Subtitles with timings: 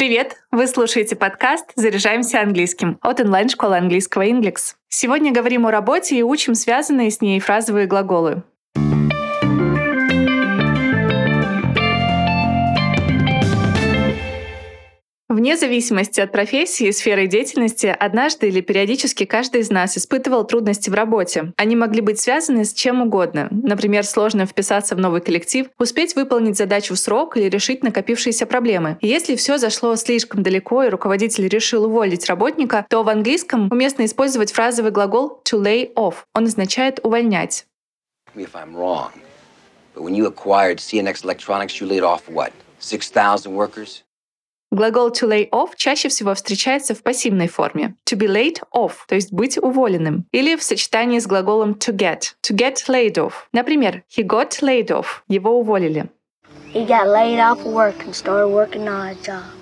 [0.00, 0.38] Привет!
[0.50, 4.76] Вы слушаете подкаст «Заряжаемся английским» от онлайн-школы английского Inglix.
[4.88, 8.42] Сегодня говорим о работе и учим связанные с ней фразовые глаголы.
[15.40, 20.90] Вне зависимости от профессии и сферы деятельности, однажды или периодически каждый из нас испытывал трудности
[20.90, 21.54] в работе.
[21.56, 23.48] Они могли быть связаны с чем угодно.
[23.50, 28.98] Например, сложно вписаться в новый коллектив, успеть выполнить задачу в срок или решить накопившиеся проблемы.
[29.00, 34.04] И если все зашло слишком далеко и руководитель решил уволить работника, то в английском уместно
[34.04, 36.16] использовать фразовый глагол to lay off.
[36.34, 37.64] Он означает увольнять.
[38.34, 39.10] Wrong,
[39.96, 42.52] CNX Electronics, you laid off what?
[42.78, 44.02] 6,000 workers?
[44.72, 47.96] Глагол to lay off чаще всего встречается в пассивной форме.
[48.08, 50.26] To be laid off, то есть быть уволенным.
[50.30, 52.34] Или в сочетании с глаголом to get.
[52.48, 53.32] To get laid off.
[53.52, 55.22] Например, he got laid off.
[55.26, 56.08] Его уволили.
[56.72, 59.60] He got laid off work and started working odd jobs.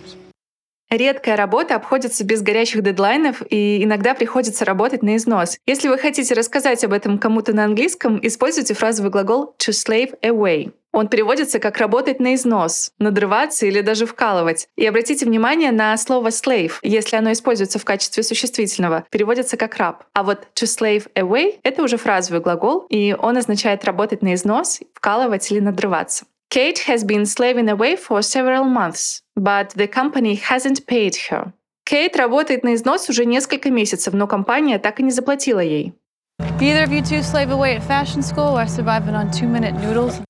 [0.91, 5.59] Редкая работа обходится без горячих дедлайнов, и иногда приходится работать на износ.
[5.67, 10.73] Если вы хотите рассказать об этом кому-то на английском, используйте фразовый глагол to slave away.
[10.99, 14.67] Он переводится как «работать на износ», «надрываться» или даже «вкалывать».
[14.75, 20.03] И обратите внимание на слово «slave», если оно используется в качестве существительного, переводится как «раб».
[20.13, 24.81] А вот «to slave away»— это уже фразовый глагол, и он означает «работать на износ»,
[24.93, 26.25] «вкалывать» или «надрываться».
[26.53, 31.53] Kate has been slaving away for several months, but the company hasn't paid her.
[31.85, 35.95] Кейт работает на износ уже несколько месяцев, но компания так и не заплатила ей.
[36.61, 40.21] Either of you two slave away at fashion school or surviving on two-minute noodles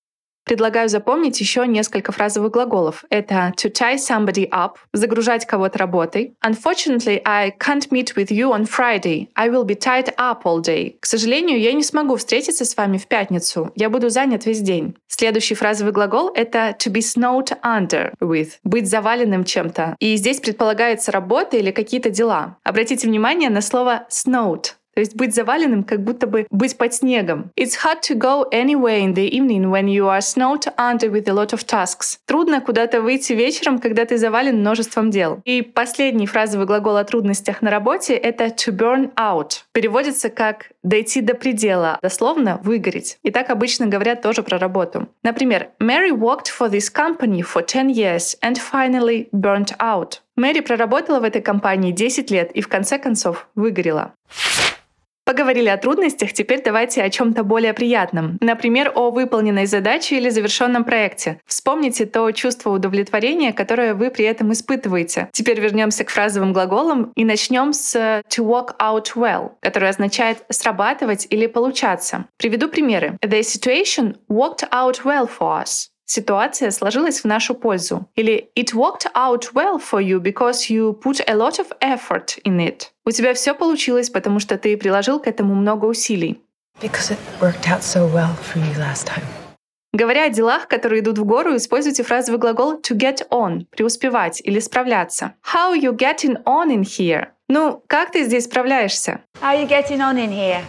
[0.49, 3.05] Предлагаю запомнить еще несколько фразовых глаголов.
[3.11, 6.33] Это to tie somebody up, загружать кого-то работой.
[6.43, 9.29] Unfortunately, I can't meet with you on Friday.
[9.35, 10.97] I will be tied up all day.
[11.01, 13.73] К сожалению, я не смогу встретиться с вами в пятницу.
[13.75, 14.97] Я буду занят весь день.
[15.07, 19.97] Следующий фразовый глагол— это to be snowed under with, быть заваленным чем-то.
[19.99, 22.57] И здесь предполагается работа или какие-то дела.
[22.65, 24.78] Обратите внимание на слово snowed.
[24.99, 27.53] То есть быть заваленным, как будто бы быть под снегом.
[27.57, 31.33] It's hard to go anywhere in the evening when you are snowed under with a
[31.33, 32.19] lot of tasks.
[32.27, 35.41] Трудно куда-то выйти вечером, когда ты завален множеством дел.
[35.45, 39.61] И последний фразовый глагол о трудностях на работе— это to burn out.
[39.71, 43.19] Переводится как дойти до предела, дословно выгореть.
[43.23, 45.07] И так обычно говорят тоже про работу.
[45.23, 50.19] Например, Mary worked for this company for 10 years and finally burnt out.
[50.35, 54.15] Мэри проработала в этой компании 10 лет и в конце концов выгорела.
[55.29, 58.39] Поговорили о трудностях, теперь давайте о чем-то более приятном.
[58.41, 61.43] Например, о выполненной задаче или завершенном проекте.
[61.45, 65.29] Вспомните то чувство удовлетворения, которое вы при этом испытываете.
[65.33, 71.27] Теперь вернемся к фразовым глаголам и начнем с to work out well, который означает срабатывать
[71.29, 72.25] или получаться.
[72.39, 73.19] Приведу примеры.
[73.21, 78.09] The situation worked out well for us ситуация сложилась в нашу пользу.
[78.17, 82.59] Или it worked out well for you because you put a lot of effort in
[82.59, 82.89] it.
[83.07, 86.41] У тебя все получилось, потому что ты приложил к этому много усилий.
[86.81, 89.25] Because it worked out so well for you last time.
[89.93, 94.61] Говоря о делах, которые идут в гору, используйте фразовый глагол to get on, преуспевать или
[94.61, 95.35] справляться.
[95.55, 97.29] How you getting on in here?
[97.49, 99.21] Ну, как ты здесь справляешься?
[99.41, 100.63] How you getting on in here?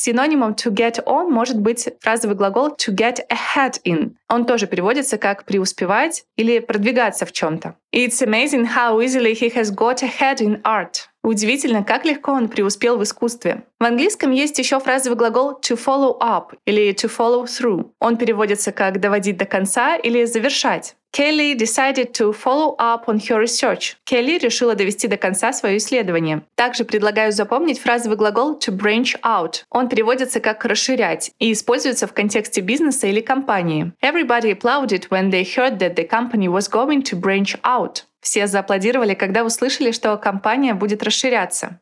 [0.00, 4.12] Синонимом to get on может быть фразовый глагол to get ahead in.
[4.28, 7.74] Он тоже переводится как преуспевать или продвигаться в чем-то.
[7.92, 11.08] It's amazing how easily he has got ahead in art.
[11.24, 13.64] Удивительно, как легко он преуспел в искусстве.
[13.80, 17.90] В английском есть еще фразовый глагол to follow up или to follow through.
[17.98, 20.94] Он переводится как доводить до конца или завершать.
[21.12, 23.96] Kelly decided to follow up on her research.
[24.04, 26.42] Келли решила довести до конца свое исследование.
[26.54, 29.64] Также предлагаю запомнить фразовый глагол to branch out.
[29.70, 33.92] Он переводится как расширять и используется в контексте бизнеса или компании.
[34.02, 38.04] Everybody applauded when they heard that the company was going to branch out.
[38.20, 41.80] Все зааплодировали, когда услышали, что компания будет расширяться.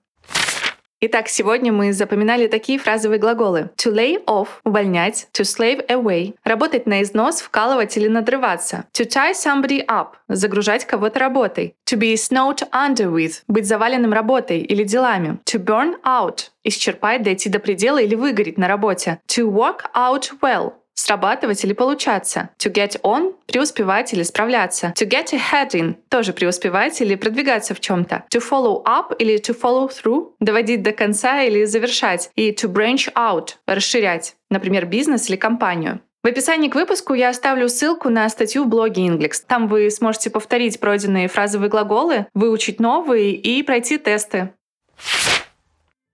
[0.98, 3.68] Итак, сегодня мы запоминали такие фразовые глаголы.
[3.76, 8.86] To lay off— увольнять, to slave away— работать на износ, вкалывать или надрываться.
[8.94, 11.74] To tie somebody up— загружать кого-то работой.
[11.84, 15.38] To be snowed under with— быть заваленным работой или делами.
[15.44, 19.20] To burn out— исчерпать, дойти до предела или выгореть на работе.
[19.28, 22.50] To work out well срабатывать или получаться.
[22.58, 24.92] To get on— преуспевать или справляться.
[24.96, 28.24] To get ahead in— тоже преуспевать или продвигаться в чем-то.
[28.34, 32.30] To follow up или to follow through— доводить до конца или завершать.
[32.34, 36.00] И to branch out— расширять, например, бизнес или компанию.
[36.26, 39.34] В описании к выпуску я оставлю ссылку на статью в блоге Inglix.
[39.46, 44.50] Там вы сможете повторить пройденные фразовые глаголы, выучить новые и пройти тесты.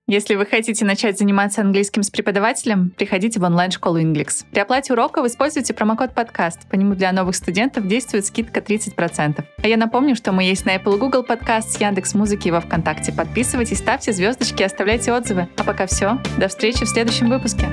[0.08, 4.44] Если вы хотите начать заниматься английским с преподавателем, приходите в онлайн-школу Inglix.
[4.50, 6.68] При оплате уроков используйте промокод подкаст.
[6.68, 9.44] По нему для новых студентов действует скидка 30%.
[9.62, 13.12] А я напомню, что мы есть на Apple Google подкаст, Яндекс Музыки и во Вконтакте.
[13.12, 15.48] Подписывайтесь, ставьте звездочки, оставляйте отзывы.
[15.56, 16.18] А пока все.
[16.36, 17.68] До встречи в следующем выпуске.